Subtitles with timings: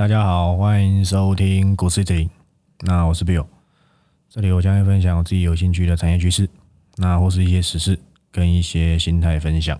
[0.00, 2.30] 大家好，欢迎收听股市听。
[2.86, 3.46] 那我是 Bill，
[4.30, 6.48] 这里我将会分享我自己有兴趣的产业趋势，
[6.96, 7.98] 那或是一些实事
[8.32, 9.78] 跟一些心态分享。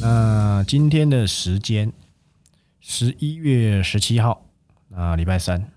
[0.00, 1.92] 那今天的时间，
[2.80, 4.44] 十一月十七号，
[4.88, 5.70] 那礼拜三，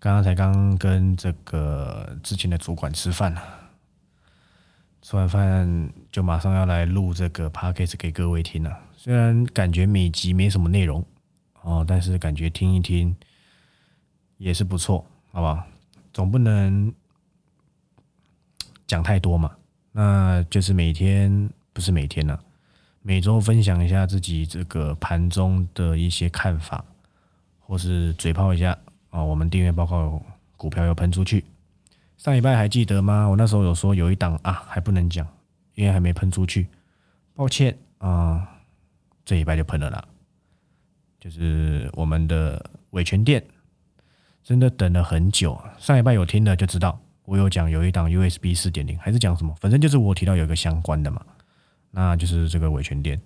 [0.00, 3.42] 刚刚才刚跟这个之前的主管吃饭了，
[5.02, 8.74] 吃完饭就马上要来录这个 podcast 给各位听了。
[8.96, 11.04] 虽然感觉每集没什么内容
[11.60, 13.14] 哦，但是感觉听一听
[14.38, 15.66] 也是不错，好吧？
[16.14, 16.90] 总不能
[18.86, 19.54] 讲太多嘛，
[19.92, 22.42] 那就是每天不是每天了。
[23.02, 26.82] 每周分享一下自己这个盘中的一些看法，
[27.58, 28.78] 或是嘴炮一下
[29.10, 29.22] 啊。
[29.22, 30.22] 我们订阅报告
[30.56, 31.44] 股票又喷出去，
[32.16, 33.26] 上礼拜还记得吗？
[33.26, 35.26] 我那时候有说有一档啊，还不能讲，
[35.74, 36.66] 因为还没喷出去，
[37.34, 38.46] 抱歉啊。
[39.24, 40.04] 这礼拜就喷了啦，
[41.20, 43.44] 就是我们的伟权店，
[44.42, 45.60] 真的等了很久。
[45.78, 51.24] 上礼拜有听的就知道，我有讲有一档 USB 四点零，还是讲什么，反正就是我提到有一个相关的嘛。
[51.92, 53.20] 那就是这个维权店，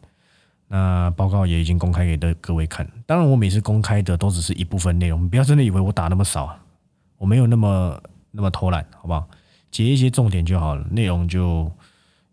[0.74, 2.84] 那报告也已经公开给的各位看。
[3.06, 6.58] 当然，我每次公开的都只是一部分内容，不要真的以为我打那么少，
[7.16, 9.24] 我没有那么那么偷懒，好不好？
[9.70, 11.70] 截一些重点就好了，内容就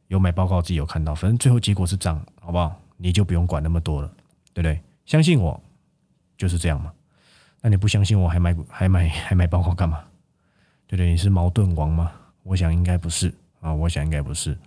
[0.07, 2.81] 有买报告自己有看到，反正最后结果是涨，好不好？
[2.97, 4.07] 你就不用管那么多了，
[4.55, 4.81] 对不对？
[5.05, 5.61] 相信我
[6.35, 6.91] 就是这样嘛。
[7.61, 9.99] 那你不相信我还买还买还买报告干嘛？
[10.87, 11.11] 对对？
[11.11, 12.11] 你是矛盾王吗？
[12.41, 14.57] 我想应该不是啊，我想应该不是。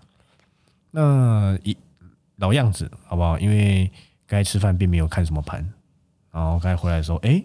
[0.93, 1.77] 那一
[2.37, 3.39] 老样子，好不好？
[3.39, 3.91] 因为
[4.27, 5.73] 该吃饭并没有看什么盘，
[6.33, 7.45] 然后该回来的时候，哎，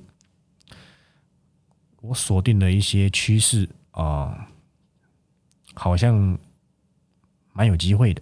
[2.01, 4.47] 我锁定了一些趋势啊，
[5.75, 6.37] 好像
[7.53, 8.21] 蛮有机会的。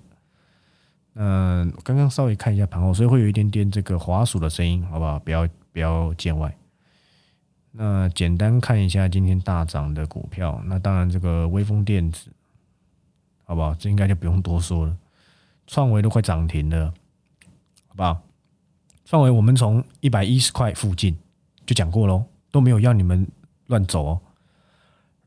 [1.20, 5.18] 嗯，刚刚稍微看一下盘后，所以会有一点点这个滑鼠的声音，好不好？
[5.20, 6.56] 不要不要见外。
[7.72, 12.30] 那简单看一下今天大涨的股票，那当然这个微风电子，
[13.46, 13.74] 好不好？
[13.76, 14.98] 这应该就不用多说了。
[15.68, 16.92] 创维都快涨停了，
[17.88, 18.22] 好不好？
[19.06, 21.16] 创维我们从一百一十块附近
[21.66, 23.28] 就讲过喽，都没有要你们
[23.68, 24.22] 乱走哦。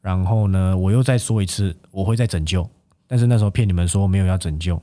[0.01, 2.69] 然后呢，我又再说一次，我会再拯救，
[3.07, 4.81] 但是那时候骗你们说没有要拯救，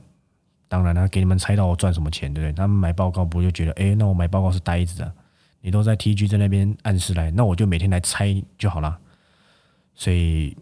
[0.68, 2.52] 当然了，给你们猜到我赚什么钱，对不对？
[2.52, 5.12] 他们买报告不就觉得，哎，那我买报告是呆子啊？
[5.60, 8.96] 你都在 TG 在那边暗示来，那我就每天来猜就好了。
[9.94, 10.56] 所以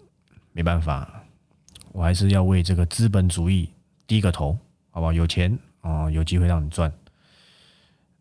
[0.52, 1.22] 没办法，
[1.92, 3.68] 我还是要为这个资本主义
[4.06, 4.58] 低个头。
[4.96, 5.12] 好不好？
[5.12, 6.90] 有钱哦，有机会让你赚。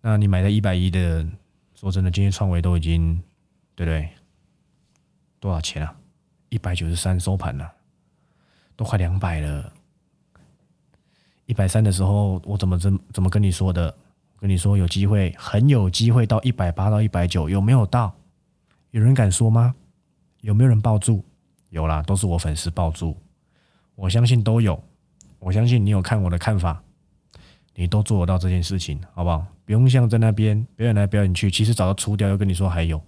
[0.02, 1.25] 那你买的一百一的，
[1.74, 3.16] 说真的，今天创维都已经，
[3.75, 4.09] 对不对？
[5.40, 5.96] 多少钱啊？
[6.50, 7.72] 一百九十三收盘了，
[8.75, 9.72] 都快两百了。
[11.46, 13.96] 一百三的时候，我怎么怎怎么跟你说的？
[14.36, 18.13] 跟你说有机会，很有机会到一百八到一百九，有没有到？
[18.92, 19.74] 有人敢说吗？
[20.42, 21.24] 有没有人抱住？
[21.69, 23.16] 有啦，都是我粉丝抱住，
[23.96, 24.84] 我相信都有。
[25.40, 26.81] 我相信你有看我的看法，
[27.75, 29.46] 你都做得到这件事情，好不好？
[29.66, 33.01] 不用像在那边表演来表演去，其实早就出掉，又跟你说还有，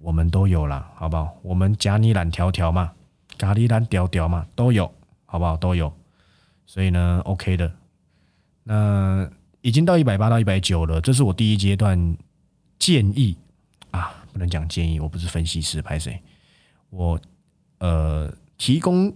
[0.00, 1.34] 我们都有了，好不好？
[1.42, 2.92] 我们夹你懒条条嘛，
[3.38, 4.92] 咖喱懒屌屌嘛，都有，
[5.24, 5.56] 好不好？
[5.56, 5.92] 都有，
[6.66, 7.72] 所以呢，OK 的。
[8.62, 9.28] 那
[9.62, 12.16] 已经到一百八到一百九了，这是我第一阶段
[12.78, 13.36] 建议
[13.90, 16.20] 啊，不能讲建议，我不是分析师，拍谁？
[16.90, 17.18] 我
[17.78, 19.12] 呃提供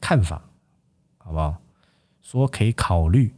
[0.00, 0.42] 看法，
[1.26, 1.56] 好不好？
[2.22, 3.34] 说可以考虑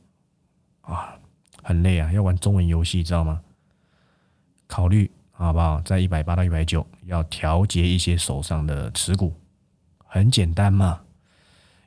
[0.82, 1.19] 啊，
[1.62, 3.41] 很累啊，要玩中文游戏，知道吗？
[4.66, 5.81] 考虑好不好？
[5.81, 9.32] 在一百八到一百九，要调节一些手上的持股，
[10.04, 11.00] 很简单嘛？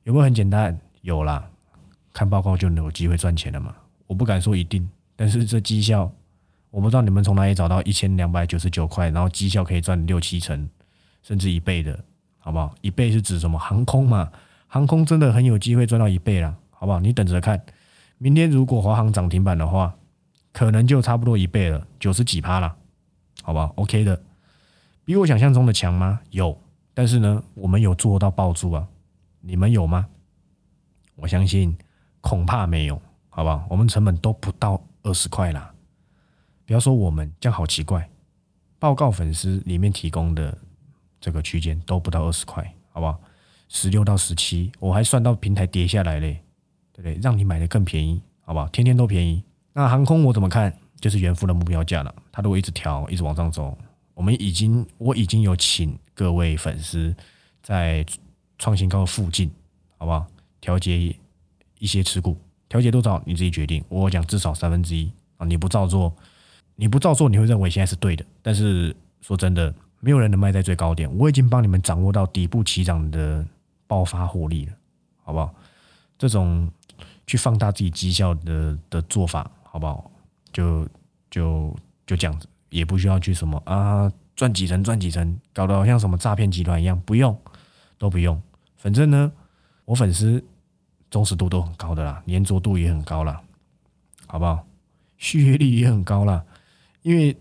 [0.05, 0.75] 有没有很简单？
[1.01, 1.47] 有啦，
[2.11, 3.75] 看报告就能有机会赚钱了嘛？
[4.07, 6.11] 我不敢说一定，但是这绩效，
[6.71, 10.67] 我不知道你们从哪里找到一千两百九十九块，然后绩效可以赚六七成，
[11.21, 12.03] 甚至一倍的，
[12.39, 12.73] 好不好？
[12.81, 13.59] 一倍是指什么？
[13.59, 14.31] 航空嘛，
[14.71, 16.57] 航空真的很有机会赚到一倍了。
[16.69, 16.99] 好不好？
[16.99, 17.63] 你等着看，
[18.17, 19.93] 明天如果华航涨停板的话，
[20.53, 22.75] 可能就差不多一倍了，九十几趴了，
[23.43, 24.19] 好不好？OK 的，
[25.03, 26.21] 比我想象中的强吗？
[26.31, 26.57] 有，
[26.93, 28.87] 但是呢，我们有做到爆住啊，
[29.41, 30.07] 你们有吗？
[31.17, 31.77] 我相信
[32.21, 33.67] 恐怕没有，好不好？
[33.69, 35.71] 我们成本都不到二十块啦，
[36.65, 38.09] 不要说我们，这样好奇怪。
[38.79, 40.57] 报告粉丝里面提供的
[41.19, 43.21] 这个区间都不到二十块，好不好？
[43.73, 46.41] 十六到十七，我还算到平台跌下来嘞。
[46.93, 47.17] 对不对？
[47.21, 48.67] 让你买的更便宜，好不好？
[48.67, 49.41] 天天都便宜。
[49.71, 50.77] 那航空我怎么看？
[50.99, 52.13] 就是原付的目标价了。
[52.33, 53.75] 它如果一直调，一直往上走，
[54.13, 57.15] 我们已经我已经有请各位粉丝
[57.63, 58.05] 在
[58.59, 59.49] 创新高附近，
[59.97, 60.27] 好不好？
[60.59, 61.15] 调节
[61.79, 63.81] 一些持股，调节多少你自己决定。
[63.87, 66.13] 我讲至少三分之一啊，你不照做，
[66.75, 68.25] 你不照做，你会认为现在是对的。
[68.41, 71.09] 但是说真的，没有人能卖在最高点。
[71.17, 73.43] 我已经帮你们掌握到底部起涨的
[73.91, 74.73] 爆发获利了，
[75.21, 75.53] 好不好？
[76.17, 76.71] 这种
[77.27, 80.09] 去放大自己绩效的的做法，好不好？
[80.53, 80.87] 就
[81.29, 81.75] 就
[82.07, 87.37] 就这样子，也不需要去什么啊赚几成赚几成，搞得好像什么诈骗集团一样，不用
[87.97, 88.41] 都不用。
[88.77, 89.29] 反正呢，
[89.83, 90.41] 我粉丝
[91.09, 93.41] 忠实度都很高的啦，粘着度也很高啦，
[94.25, 94.65] 好不好？
[95.17, 96.45] 续约率也很高啦，
[97.01, 97.35] 因为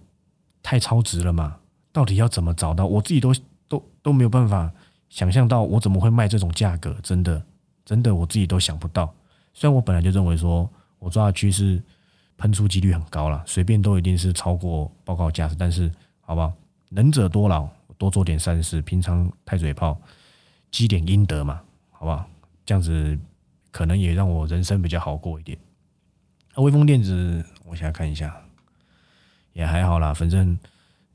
[0.65, 1.59] 太超值了嘛。
[1.93, 2.87] 到底要怎么找到？
[2.87, 3.33] 我自己都
[3.69, 4.73] 都都没有办法
[5.11, 6.97] 想象到，我怎么会卖这种价格？
[7.03, 7.43] 真的，
[7.85, 9.13] 真的，我自己都想不到。
[9.53, 11.83] 虽然我本来就认为说我抓的趋势
[12.39, 15.51] 喷出几率很高了，随便都一定是超过报告价。
[15.59, 15.91] 但是，
[16.21, 16.53] 好不好？
[16.89, 17.69] 能者多劳，
[17.99, 20.01] 多做点善事，平常太嘴炮。
[20.71, 21.61] 积点阴德嘛，
[21.91, 22.25] 好不好？
[22.65, 23.19] 这样子
[23.73, 25.59] 可能也让我人生比较好过一点。
[26.55, 28.41] 那微风电子，我现在看一下，
[29.53, 30.57] 也还好啦，反正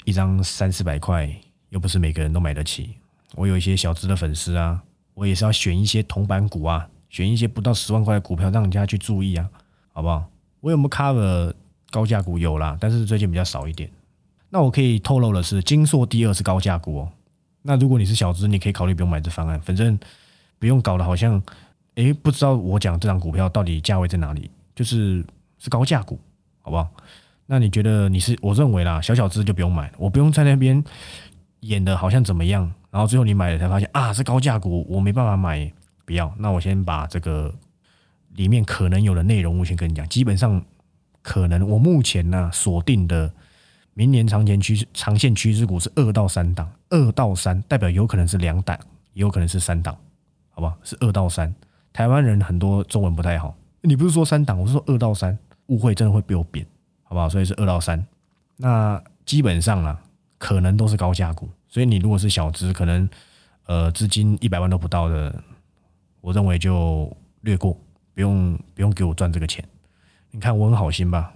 [0.03, 1.33] 一张三四百块，
[1.69, 2.95] 又不是每个人都买得起。
[3.35, 4.81] 我有一些小资的粉丝啊，
[5.13, 9.49] 我也是要选一些铜板股啊，选一些不到十万块的股票，让人家去注意啊，
[9.93, 10.25] 好不好？
[10.61, 11.53] 我有没有 cover
[11.91, 12.37] 高价股？
[12.37, 13.89] 有啦，但是最近比较少一点。
[14.49, 17.11] 那我可以透露的是，金硕第二是高价股哦。
[17.61, 19.99] 那如果你是小资，你可以考虑不用买这方案，反正
[20.59, 21.41] 不用搞得好像，
[21.95, 25.25] 诶，不知道我讲这张股票到底价位在哪里，就是
[25.59, 26.19] 是高价股，
[26.61, 26.87] 好不好？
[27.47, 28.37] 那你觉得你是？
[28.41, 30.83] 我认为啦，小小资就不用买，我不用在那边
[31.59, 35.69] 演的好像怎么样，然后最后你买了才发现啊是高价股，我没办法买，
[36.05, 36.33] 不要。
[36.37, 37.53] 那我先把这个
[38.35, 40.63] 里面可能有的内容，我先跟你讲，基本上
[41.21, 43.29] 可能我目前呢锁定的。
[43.97, 48.77] 明年长前趋势、长线趋势股是二到三档，二到三代表有可能是两档，
[49.13, 49.93] 也有可能是三档，
[50.51, 50.75] 好吧？
[50.83, 51.53] 是二到三。
[51.91, 55.37] 台湾人很多中文不太好，你不是说三档，我是说二到三，
[55.67, 56.65] 误会真的会被我扁，
[57.03, 57.27] 好不好？
[57.27, 58.05] 所以是二到三。
[58.57, 60.01] 那基本上啊，
[60.37, 63.09] 可能都是高价股，所以你如果是小资，可能
[63.65, 65.43] 呃资金一百万都不到的，
[66.21, 67.11] 我认为就
[67.41, 67.77] 略过，
[68.13, 69.61] 不用不用给我赚这个钱。
[70.31, 71.33] 你看我很好心吧，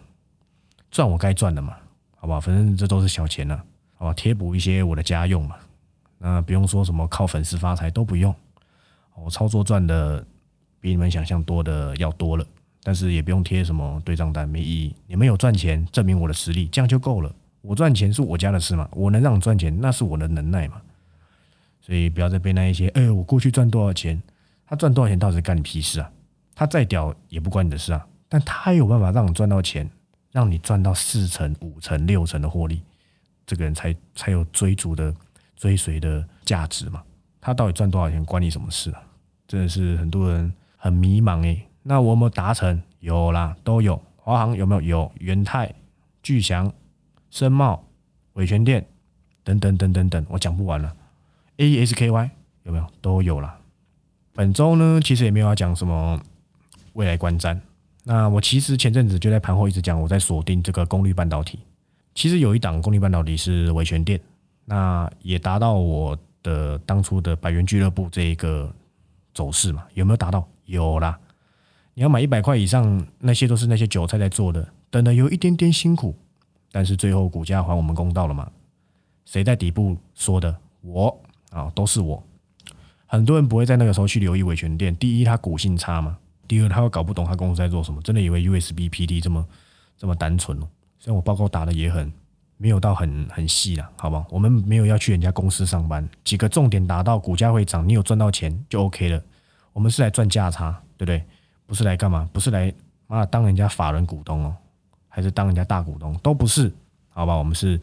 [0.90, 1.76] 赚我该赚的嘛。
[2.16, 3.62] 好吧，反正这都是小钱了，
[3.96, 5.58] 好吧，贴补一些我的家用嘛。
[6.18, 8.34] 那不用说什么靠粉丝发财都不用，
[9.16, 10.26] 我操作赚的
[10.80, 12.46] 比你们想象多的要多了。
[12.82, 14.96] 但是也不用贴什么对账单，没意义。
[15.06, 17.30] 你们有赚钱，证明我的实力，这样就够了。
[17.62, 20.82] 我赚钱是我家的事嘛，我能让你赚钱，那是我的能耐嘛。
[21.82, 24.22] 所以不要再被那一些，哎，我过去赚多少钱，
[24.66, 26.12] 他赚多少钱，到底干你屁事啊？
[26.56, 28.06] 他再屌也不关你的事啊。
[28.28, 29.90] 但他有办法让你赚到钱。
[30.32, 32.84] 让你赚到四成、五成、六成的获利，
[33.48, 35.12] 这个人才才有追逐的、
[35.56, 37.02] 追随的价值嘛？
[37.42, 39.02] 他到底赚多少钱，关你什么事啊？
[39.48, 41.68] 真的是很多人很迷茫诶。
[41.82, 42.80] 那我有没有达成？
[43.00, 44.00] 有啦，都有。
[44.18, 44.82] 华航有没有？
[44.82, 45.12] 有。
[45.16, 45.74] 元泰、
[46.22, 46.72] 巨祥、
[47.30, 47.84] 深茂、
[48.34, 48.86] 伟全店
[49.44, 50.96] 等等等等等，我讲不完了。
[51.58, 52.32] A S K Y
[52.64, 52.88] 有没有？
[53.02, 53.56] 都有了。
[54.34, 56.20] 本周呢，其实也没有要讲什么
[56.94, 57.60] 未来观瞻。
[58.04, 61.60] 那我其实前阵子就在盘后一直讲，我在锁定这个功率半导体。
[62.16, 64.20] 其实有一档功率半导体是维权电，
[64.66, 68.74] 那也达到我的当初的百元俱乐部这一个
[69.34, 69.86] 走势嘛？
[69.94, 70.48] 有没有达到？
[70.66, 71.20] 有啦。
[71.94, 76.16] 你要买一百块以上，那些都是那些韭菜在做的，等的有一点点辛苦，
[76.72, 78.50] 但是最后股价还我们公道了嘛？
[79.26, 80.56] 谁在底部说的？
[80.82, 81.20] 我
[81.52, 82.22] 啊，都是我。
[83.06, 86.18] 很多人不会在那个时候去留意维权店，第一，它股性差嘛。
[86.48, 89.46] 第二，他会搞不懂他公司在做什么，真的以为 USB PD 这么
[89.98, 90.68] 这么单纯哦。
[90.98, 92.12] 虽然我报告打的也很
[92.58, 94.26] 没有到很很细啦，好不好？
[94.32, 99.22] 我们没有要去人家公司上班，几个重点达到，股价会涨，你有赚到钱就 OK 了。
[99.74, 101.24] 我们是来赚价差，对不对？
[101.68, 102.28] 不是来干嘛？
[102.34, 102.74] 不是来
[103.06, 104.56] 妈当人家法人股东哦，
[105.20, 106.72] 还是当人家大股东都不是，
[107.10, 107.36] 好吧？
[107.36, 107.78] 我们是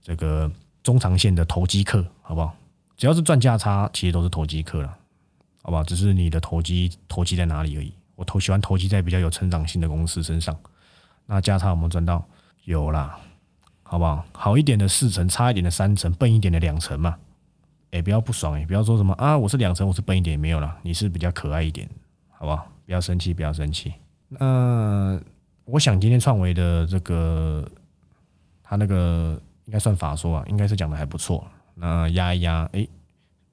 [0.00, 0.48] 这个
[0.84, 2.54] 中长线的投机客，好不好？
[2.96, 4.96] 只要是赚价差，其实都是投机客了。
[5.62, 7.92] 好吧，只是你的投机投机在哪里而已。
[8.14, 10.56] 我投喜欢投机在比较有成长性的公司身上。
[11.26, 12.24] 那价差有没有赚到？
[12.62, 13.18] 有啦，
[13.82, 14.24] 好不好？
[14.30, 17.16] 好一点的四成，差一点的三成，笨一点的两成嘛。
[17.90, 20.78] 哎，不要不爽哎，不要说什么啊，我是两成，我是笨一点，没有了。
[20.82, 21.90] 你是比较可爱一点，
[22.28, 22.64] 好不好？
[22.86, 23.92] 不要生气，不要生气。
[24.28, 25.20] 那
[25.64, 27.68] 我想今天创维的这个，
[28.62, 31.46] 他那个应该算法说啊，应该是讲的还不错。
[31.74, 32.86] 那压一压，哎。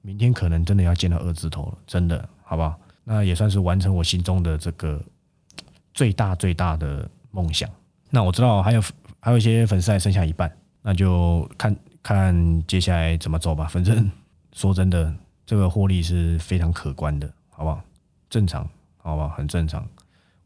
[0.00, 2.78] 明天可能真的要见到二字头了，真的，好不好？
[3.04, 5.02] 那也算是完成我心中的这个
[5.92, 7.68] 最大最大的梦想。
[8.08, 8.82] 那我知道还有
[9.20, 10.50] 还有一些粉丝还剩下一半，
[10.80, 13.66] 那就看看接下来怎么走吧。
[13.66, 14.10] 反正
[14.54, 15.12] 说真的，
[15.44, 17.82] 这个获利是非常可观的，好不好？
[18.30, 18.66] 正常，
[18.98, 19.28] 好不好？
[19.30, 19.86] 很正常。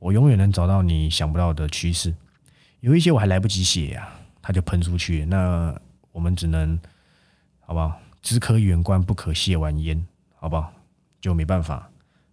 [0.02, 2.12] 我永远能找到你想不到的趋势，
[2.80, 4.08] 有一些我还来不及写呀，
[4.42, 5.24] 它就喷出去。
[5.26, 5.72] 那
[6.10, 6.76] 我们只能，
[7.60, 7.96] 好不好？
[8.20, 10.04] 只可远观，不可亵玩焉，
[10.34, 10.72] 好不好？
[11.20, 11.88] 就没办法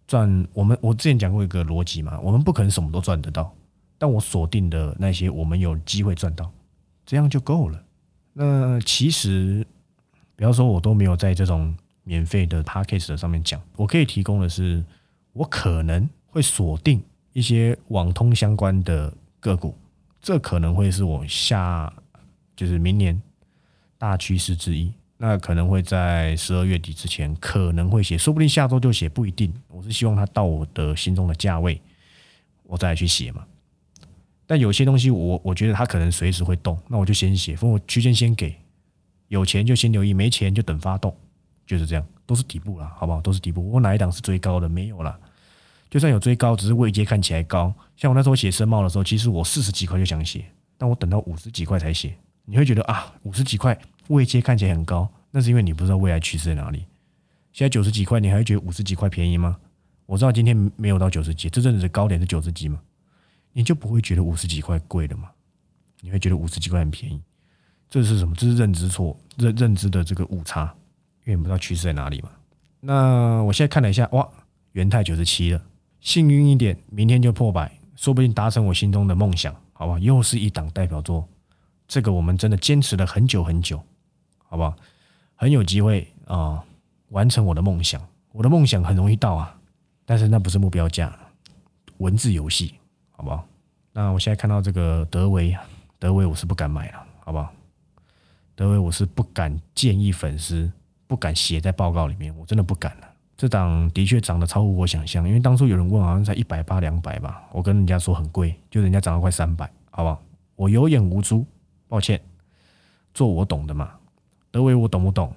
[0.08, 0.44] 赚。
[0.52, 3.54] 我们我之前讲过一个逻辑嘛，我们不可能什么都赚得到，
[3.96, 6.50] 但我锁定的那些，我们有机会赚到，
[7.06, 7.80] 这样就够了。
[8.32, 9.64] 那其实，
[10.34, 11.72] 比方说，我都没有在这种
[12.02, 14.84] 免费的 p a c k a g e 上面讲，我可以提供的是，
[15.32, 17.00] 我可能会锁定
[17.32, 19.76] 一些网通相关的个股，
[20.20, 21.92] 这可能会是我下
[22.56, 23.20] 就是明年
[23.98, 24.92] 大趋势之一。
[25.22, 29.52] 那可能会在十二月底之前可能会写，说不定下周就写，不一定。
[29.68, 31.78] 我是希望它到我的心中的价位，
[32.62, 33.44] 我再去写嘛。
[34.46, 38.56] 但有些东西我我觉得它可能随时会动，那我就先写，分我区间先给，
[39.28, 41.14] 有钱就先留意，没钱就等发动，
[41.66, 43.20] 就是这样，都是底部了，好不好？
[43.20, 43.70] 都是底部。
[43.70, 44.66] 我哪一档是最高的？
[44.68, 45.20] 没有了。
[45.90, 47.74] 就算有追高，只是位阶看起来高。
[47.96, 50.44] 像我那时候写申茂的时候，其实我四十几块就想写，
[50.78, 52.16] 但我等到五十几块才写。
[52.44, 53.78] 你会觉得啊，五十几块。
[54.08, 56.84] 位阶看起来很高，那是因为你不知道未来趋势在哪里。
[57.52, 59.56] 现在九十几块，你还会觉得五十几块便宜吗？
[60.06, 62.80] 我知道今天没有到九十几，这阵子的高点是九十几吗？
[63.52, 65.30] 你就不会觉得五十几块贵了吗？
[66.00, 67.20] 你会觉得五十几块很便宜？
[67.88, 68.34] 这是什么？
[68.34, 70.74] 这是认知错，认认知的这个误差，
[71.24, 72.30] 因为你不知道趋势在哪里嘛。
[72.80, 74.28] 那我现在看了一下，哇，
[74.72, 75.62] 元泰九十七了，
[76.00, 79.98] 幸运一点，明天就破百，说不定达成我心中的梦想，好吧？
[79.98, 81.28] 又是一档代表作，
[81.86, 83.80] 这个我们真的坚持了很久很久。
[84.52, 84.74] 好不好？
[85.36, 86.64] 很有机会啊，
[87.10, 88.04] 完成我的梦想。
[88.32, 89.56] 我的梦想很容易到啊，
[90.04, 91.16] 但是那不是目标价，
[91.98, 92.74] 文字游戏，
[93.10, 93.46] 好不好？
[93.92, 95.56] 那我现在看到这个德维，
[96.00, 97.52] 德维我是不敢买了，好不好？
[98.56, 100.68] 德维我是不敢建议粉丝，
[101.06, 103.09] 不敢写在报告里面，我真的不敢了。
[103.40, 110.22] 这档的确涨得超乎我想象，因为当初有人问，好像才一百八两百吧，我跟人家说很贵，就人家涨了快三百，好不好？
[110.56, 111.46] 我有眼无珠，
[111.88, 112.20] 抱歉，
[113.14, 113.92] 做我懂的嘛。
[114.50, 115.34] 德维我懂不懂？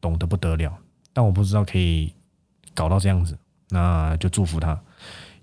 [0.00, 0.76] 懂得不得了，
[1.12, 2.12] 但我不知道可以
[2.74, 4.76] 搞到这样子，那就祝福他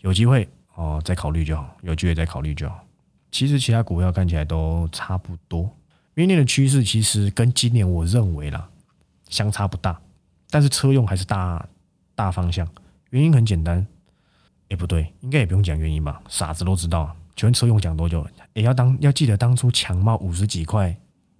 [0.02, 2.84] 有机会哦，再考虑就好，有机会再考虑就好。
[3.32, 5.74] 其实其他股票看起来都差不多，
[6.14, 8.68] 明年的趋势其实跟今年我认为啦
[9.30, 9.98] 相差不大，
[10.50, 11.66] 但是车用还是大
[12.22, 12.68] 大方向。
[13.10, 13.86] 原因很简单，
[14.70, 17.16] 哎不对，应该也不用讲原因吧，傻子都知道。
[17.36, 18.24] 请问车用讲多久？
[18.54, 20.96] 也要当要记得当初强茂五十几块。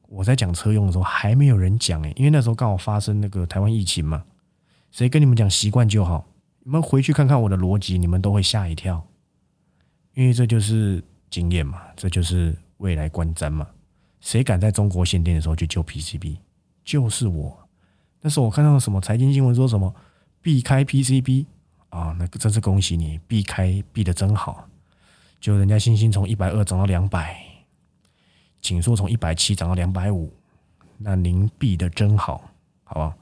[0.08, 4.24] 我在讲车用的时候，还没有人讲诶，因为那时候刚好发生那个台湾疫情嘛。
[4.90, 6.26] 谁跟你们讲习惯就好？
[6.64, 9.06] 你们回去看看我的逻辑，你们都会吓一跳，
[10.16, 13.68] 因为这就是经验嘛，这就是未来观瞻嘛。
[14.20, 16.38] 谁敢在中国限电的时候去救 PCB？
[16.84, 17.58] 就是我。
[18.22, 19.94] 那时候我看到什么财经新闻说什么
[20.42, 21.46] 避开 PCB
[21.90, 24.68] 啊，那个真是恭喜你，避开避的真好。
[25.40, 27.36] 就人家星星从一百二涨到两百。
[28.62, 30.32] 请说从一百七涨到两百五，
[31.00, 32.48] 那您避的真好，
[32.84, 33.14] 好不好？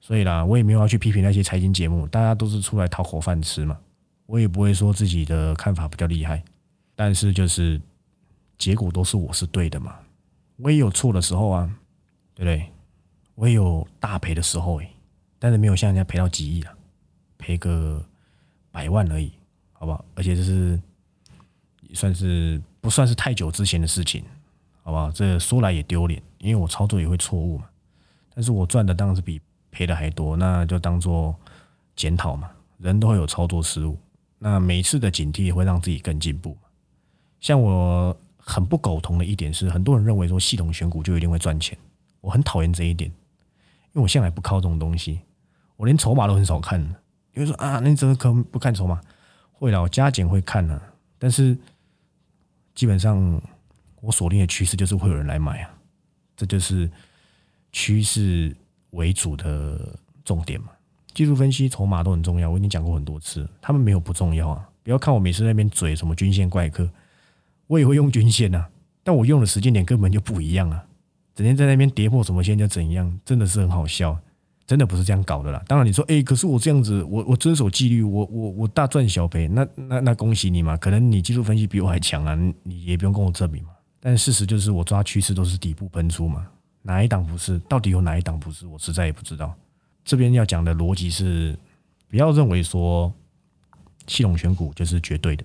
[0.00, 3.78] 所以啦，我也没有要去批评那些财经节目，大家都是出来讨口饭吃嘛。
[4.26, 6.44] 我也不会说自己的看法比较厉害，
[6.94, 7.80] 但是就是
[8.58, 9.96] 结果都是我是对的嘛。
[10.58, 11.74] 我也有错的时候啊，
[12.34, 12.70] 对不对？
[13.34, 14.90] 我也有大赔的时候诶，
[15.46, 16.74] 但是没有像人家赔到几亿啊，
[17.38, 18.04] 赔个
[18.72, 19.30] 百万而已，
[19.72, 20.04] 好不好？
[20.16, 20.76] 而且这是
[21.94, 24.24] 算是不算是太久之前的事情。
[24.82, 27.66] 好不好，这说来也丢脸，因为我操作也会错误嘛。
[28.34, 31.32] 但是我赚的当然是比赔的还多，那就当做
[31.94, 32.50] 检讨嘛。
[32.78, 33.96] 人都会有操作失误，
[34.40, 36.56] 那每次的警惕也会让自己更进步。
[37.40, 41.78] 像我很不苟同的一点是，很多人认为说系统选股就一定会赚钱，
[42.20, 45.20] 我很讨厌这一点，因为我向来不靠这种东西，
[45.76, 46.80] 我连筹码都很少看。
[47.34, 49.00] 因为说啊，你怎么可能不看筹码？
[49.52, 50.80] 会了，我加减会看呢，
[51.18, 51.56] 但是
[52.74, 53.40] 基本上。
[54.02, 55.70] 我锁定的趋势就是会有人来买啊，
[56.36, 56.88] 这就是
[57.72, 58.54] 趋势
[58.90, 60.68] 为主的重点嘛。
[61.12, 64.68] 技术分析、筹码都很重要，我已经讲过很多次，他们没有不重要啊。
[64.84, 66.88] 不要看我每次那边嘴什么均线怪客，
[67.66, 68.66] 我也会用均线呐，
[69.02, 70.84] 但我用的时间点根本就不一样啊。
[71.34, 74.16] 整天在那边跌破什么线就怎样，真的是很好笑。
[74.66, 75.62] 真的不是这样搞的啦。
[75.68, 80.76] 当然你说，哎，可是我这样子，我我遵守纪律，我我我大赚小赔，那那那恭喜你嘛。
[80.76, 83.70] 可能你技术分析比我还强啊，你也不用跟我证明嘛。
[84.00, 86.46] 但事实就是，我抓趋势都是底部喷出嘛，
[86.82, 87.58] 哪一档不是？
[87.68, 88.66] 到底有哪一档不是？
[88.66, 89.54] 我实在也不知道。
[90.04, 91.56] 这边要讲的逻辑是，
[92.08, 93.12] 不要认为说
[94.06, 95.44] 系统选股就是绝对的。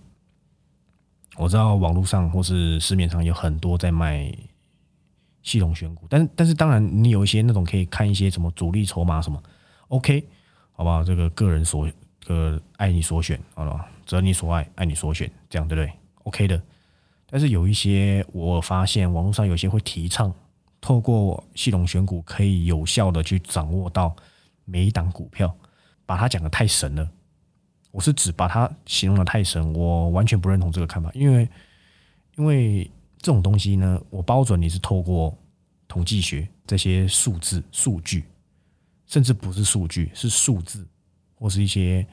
[1.37, 4.31] 我知道网络上或是市面上有很多在卖
[5.43, 9.41] 系统选股，但但是当然，你有一些那种可以看一些什么主力筹码什么
[9.87, 10.27] ，OK，
[10.71, 11.03] 好不好？
[11.03, 11.89] 这个个人所
[12.27, 15.91] 呃爱你所选，好了，择你所爱，爱你所选，这样对不对
[16.23, 16.61] ？OK 的。
[17.27, 20.33] 但是有一些我发现网络上有些会提倡，
[20.79, 24.15] 透过系统选股可以有效的去掌握到
[24.65, 25.55] 每一档股票，
[26.05, 27.09] 把它讲的太神了。
[27.91, 31.49] 我是指把它形容的太神，我完全不认同这个看法，因为
[32.35, 32.89] 因为
[33.21, 35.37] 这种东西呢，我包准你是透过
[35.87, 38.25] 统计学这些数字数据。
[39.07, 40.87] 甚至不是数据，是数字
[41.35, 42.07] 或是一些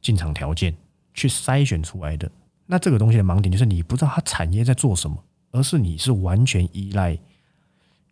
[0.00, 0.74] 进场条件
[1.14, 2.28] 去筛选出来的。
[2.66, 7.16] 那这个东西的盲点就是你不知道它产业在做什么，而是你是完全依赖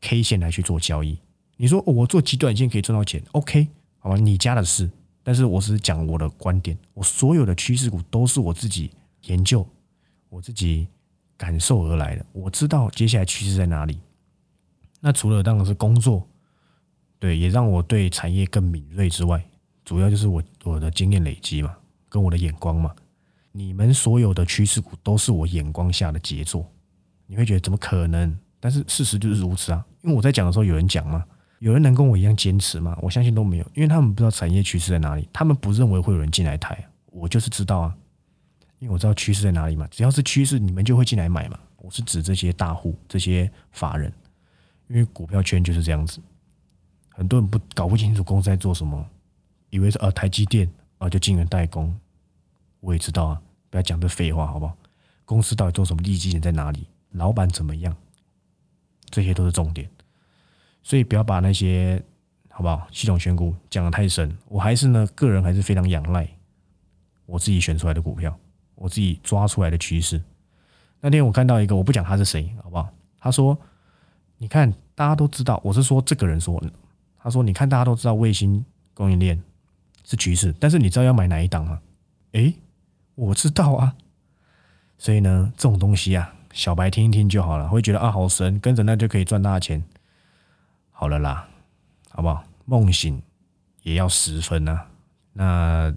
[0.00, 1.18] K 线来去做交易。
[1.56, 3.66] 你说我做极短线可以赚到钱，OK，
[3.98, 4.88] 好吧，你家的事。
[5.24, 8.92] 但是我只是讲我的观点，我所有的趋势股都是我自己
[9.22, 9.66] 研究、
[10.28, 10.86] 我自己
[11.40, 12.26] 感受而来的。
[12.32, 13.98] 我知道接下来趋势在哪里。
[15.00, 16.26] 那除了当然是工作。
[17.18, 19.44] 对，也让我对产业更敏锐之外，
[19.84, 21.76] 主要就是我我的经验累积嘛，
[22.08, 22.94] 跟我的眼光嘛。
[23.52, 26.66] 你们所有的趋势股都是我眼光下的杰作，
[27.26, 28.34] 你会觉得怎么可能？
[28.58, 29.84] 但是事实就是如此啊！
[30.02, 31.22] 因为我在讲的时候，有人讲吗？
[31.58, 32.96] 有人能跟我一样坚持吗？
[33.02, 36.82] 我相信都没有，因为他们不知道产业趋势在哪里，他们不认为会有人进来抬。
[37.06, 37.94] 我就是知道啊，
[38.80, 39.86] 因为我知道趋势在哪里嘛。
[39.90, 41.58] 只要是趋势，你们就会进来买嘛。
[41.76, 44.12] 我是指这些大户、这些法人，
[44.88, 46.20] 因为股票圈就是这样子。
[47.08, 49.06] 很多人不搞不清楚公司在做什么，
[49.70, 51.98] 以为是呃台积电啊就晶圆代工，
[52.80, 54.76] 我也知道啊，不要讲这废话好不好？
[55.24, 56.02] 公司到底做什么？
[56.02, 56.86] 利基点在哪里？
[57.12, 57.96] 老板怎么样？
[59.10, 59.90] 这些都是重点，
[60.82, 62.02] 所以不要把那些
[62.48, 62.86] 好不好？
[62.92, 66.28] 系统选股讲的太深，我还是呢个人还是非常仰赖
[67.26, 68.38] 我自己选出来的股票，
[68.80, 70.18] 我自己抓出来的趋势。
[71.02, 72.88] 那天我看到一个，我不讲他是谁，好不好？
[73.18, 73.56] 他说
[74.38, 76.58] ：“你看，大家都知道，我是说这个人说。”
[77.22, 79.38] 他说：“你看，大家都知道卫星供应链
[80.04, 81.78] 是趋势，但是你知道要买哪一档吗？”
[82.32, 82.54] 诶，
[83.16, 83.94] 我知道啊。
[84.96, 89.84] 所以呢，这种东西啊，小白听一听就好了，会觉得啊好神，跟着那就可以赚大钱。
[90.90, 91.46] 好了啦，
[92.08, 92.42] 好不好？
[92.64, 93.22] 梦醒
[93.82, 94.86] 也要十分啊。
[95.32, 95.94] 那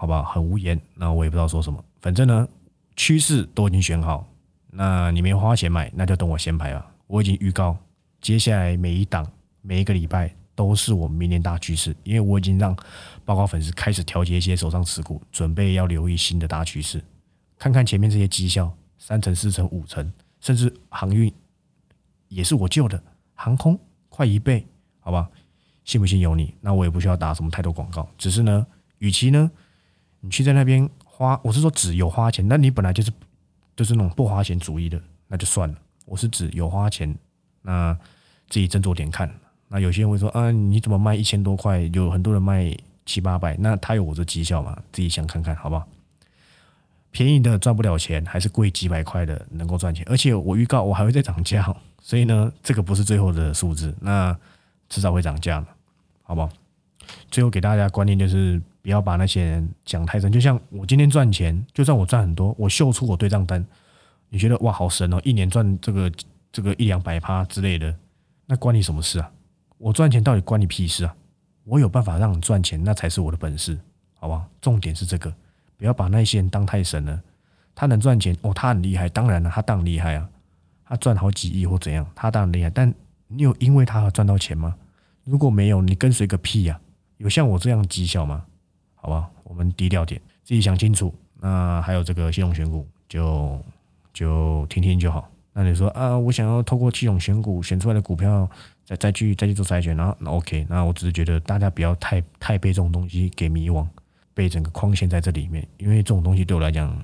[0.00, 0.22] 好不好？
[0.22, 1.84] 很无言，那我也不知道说什么。
[2.00, 2.46] 反正呢，
[2.94, 4.24] 趋势都已经选好，
[4.70, 6.86] 那你没花钱买，那就等我先排吧。
[7.08, 7.76] 我已经预告，
[8.20, 9.28] 接下来每一档，
[9.60, 10.32] 每一个礼拜。
[10.54, 12.76] 都是我们明年大趋势，因为我已经让
[13.24, 17.00] 报告粉丝开始调节一些手上持股，准备要留意新的大趋势，
[17.56, 21.32] 看看前面这些绩效三成、四成、五成，甚至航运
[22.26, 23.00] 也是我救的，
[23.34, 24.66] 航空快一倍，
[24.98, 25.30] 好吧？
[25.84, 26.52] 信不信由你。
[26.60, 28.66] 那我也不需要打什么太多广告，只是呢，
[28.98, 29.48] 与其呢
[30.20, 33.12] 你去在那边花，我是说只有花钱，那你本来就是
[33.76, 35.76] 就是那种不花钱主义的，那就算了。
[36.04, 37.14] 我是指有花钱，
[37.62, 37.96] 那
[38.48, 39.32] 自己斟酌点看。
[39.68, 41.80] 那有些人会说啊，你怎么卖一千多块？
[41.92, 44.76] 有很多人卖七八百，那他有我这绩效吗？
[44.92, 45.86] 自己想看看好不好？
[47.10, 50.04] 便宜的赚不了钱，还是贵几百块的能够赚钱？
[50.08, 54.36] 而且我预告我还会再涨价，所以呢，这个不是最后的数字，那
[54.88, 55.64] 迟早会涨价，
[56.22, 56.50] 好不好？
[57.30, 60.32] 最后给大家观念就是，不要把那些人讲太深。
[60.32, 63.62] 就像我今天赚钱，就算我赚很多，我秀出我对账单，
[64.30, 66.10] 你觉得哇好神哦，一年赚这个
[66.50, 67.94] 这个一两百趴之类的，
[68.46, 69.30] 那关你什么事啊？
[69.76, 71.14] 我赚钱到底关你屁事啊！
[71.64, 73.78] 我有办法让你赚钱，那才是我的本事，
[74.14, 74.48] 好不好？
[74.62, 75.30] 重点是这个，
[75.76, 77.20] 不要把那些人当太神了。
[77.74, 80.26] 他能赚钱哦，他很厉害，当然了，他当然厉害啊，
[80.86, 82.70] 他赚好几亿或怎样，他当然厉害。
[82.70, 82.90] 但
[83.26, 84.74] 你有因为他而赚到钱吗？
[85.24, 86.80] 如果没有，你跟随个屁呀！
[87.18, 88.46] 有像我这样绩效吗？
[89.00, 91.14] 好吧，我们低调点，自己想清楚。
[91.40, 93.60] 那还有这个系统选股，就
[94.12, 95.30] 就听听就好。
[95.52, 98.48] 那你说啊，我想要透过系统选股选出来的股票。
[98.88, 103.86] 再再去再去做筛选，然后那 OK，那我只是觉得大家不要太太被这种东西给迷惘，
[104.32, 106.98] 被整个框限在这里面，因为这种东西对我来讲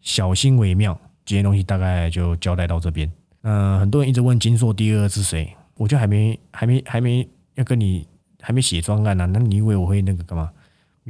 [0.00, 0.98] 小心为妙。
[1.24, 3.08] 这些东西大概就交代到这边。
[3.42, 8.04] 那很多人一直问金硕第二是谁，我就还没还没还没要跟你
[8.40, 10.50] 还没写专案呢，那你以为我会那个干嘛？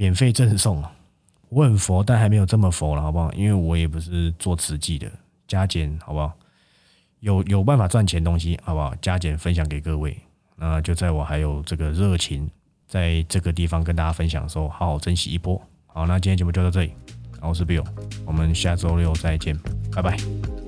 [0.00, 0.90] 免费赠送啊？
[1.50, 3.30] 我很佛，但还没有这么佛了，好不好？
[3.34, 5.06] 因为我也不是做慈济的，
[5.46, 6.32] 加减好不好？
[7.18, 8.94] 有有办法赚钱东西，好不好？
[9.02, 10.16] 加减分享给各位。
[10.56, 12.50] 那就在我还有这个热情，
[12.88, 15.60] 在这个地方跟大家分享的时候，好好珍惜一波。
[15.86, 16.94] 好，那今天节目就到这里。
[17.42, 17.84] 我是 Bill，
[18.24, 19.54] 我们下周六再见，
[19.94, 20.59] 拜拜。